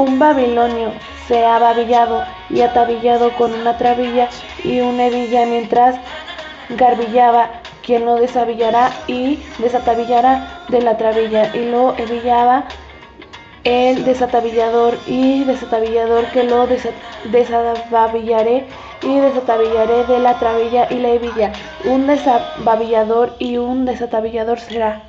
[0.00, 0.92] Un babilonio
[1.28, 4.30] se ha babillado y atabillado con una trabilla
[4.64, 5.96] y una hebilla mientras
[6.70, 7.50] garbillaba,
[7.84, 12.64] quien lo desabillará y desatabillará de la trabilla y lo hebillaba
[13.64, 18.64] el desatabillador y desatabillador que lo desatabillaré
[19.02, 21.52] y desatabillaré de la trabilla y la hebilla.
[21.84, 25.02] Un desababillador y un desatabillador será.